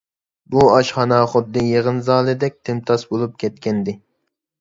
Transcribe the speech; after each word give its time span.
بۇ 0.53 0.61
ئاشخانا 0.77 1.19
خۇددى 1.33 1.65
يىغىن 1.71 1.99
زالىدەك 2.07 2.57
تىمتاس 2.71 3.05
بولۇپ 3.13 3.37
كەتكەنىدى. 3.45 3.95